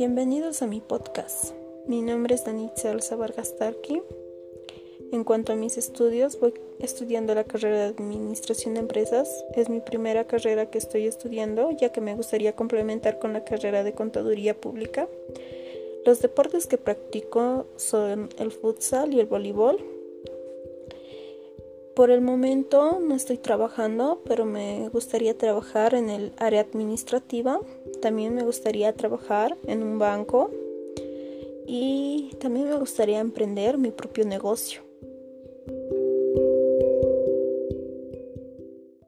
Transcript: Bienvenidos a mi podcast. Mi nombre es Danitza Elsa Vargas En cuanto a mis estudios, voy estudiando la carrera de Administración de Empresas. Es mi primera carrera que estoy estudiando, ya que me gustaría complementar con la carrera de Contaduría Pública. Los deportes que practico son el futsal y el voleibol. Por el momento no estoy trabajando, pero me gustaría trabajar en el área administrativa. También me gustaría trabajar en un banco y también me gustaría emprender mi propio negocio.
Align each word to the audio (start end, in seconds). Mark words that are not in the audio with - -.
Bienvenidos 0.00 0.62
a 0.62 0.66
mi 0.66 0.80
podcast. 0.80 1.52
Mi 1.86 2.00
nombre 2.00 2.34
es 2.34 2.46
Danitza 2.46 2.90
Elsa 2.90 3.16
Vargas 3.16 3.54
En 5.12 5.24
cuanto 5.24 5.52
a 5.52 5.56
mis 5.56 5.76
estudios, 5.76 6.40
voy 6.40 6.54
estudiando 6.78 7.34
la 7.34 7.44
carrera 7.44 7.76
de 7.80 7.84
Administración 7.88 8.72
de 8.72 8.80
Empresas. 8.80 9.44
Es 9.54 9.68
mi 9.68 9.80
primera 9.80 10.26
carrera 10.26 10.70
que 10.70 10.78
estoy 10.78 11.06
estudiando, 11.06 11.70
ya 11.72 11.92
que 11.92 12.00
me 12.00 12.14
gustaría 12.14 12.56
complementar 12.56 13.18
con 13.18 13.34
la 13.34 13.44
carrera 13.44 13.84
de 13.84 13.92
Contaduría 13.92 14.58
Pública. 14.58 15.06
Los 16.06 16.22
deportes 16.22 16.66
que 16.66 16.78
practico 16.78 17.66
son 17.76 18.30
el 18.38 18.52
futsal 18.52 19.12
y 19.12 19.20
el 19.20 19.26
voleibol. 19.26 19.84
Por 21.94 22.10
el 22.10 22.20
momento 22.20 22.98
no 23.00 23.14
estoy 23.14 23.36
trabajando, 23.36 24.22
pero 24.24 24.44
me 24.44 24.88
gustaría 24.88 25.36
trabajar 25.36 25.94
en 25.94 26.08
el 26.08 26.32
área 26.38 26.60
administrativa. 26.60 27.60
También 28.00 28.34
me 28.34 28.44
gustaría 28.44 28.94
trabajar 28.94 29.56
en 29.66 29.82
un 29.82 29.98
banco 29.98 30.50
y 31.66 32.30
también 32.40 32.68
me 32.68 32.76
gustaría 32.76 33.20
emprender 33.20 33.76
mi 33.76 33.90
propio 33.90 34.24
negocio. 34.24 34.89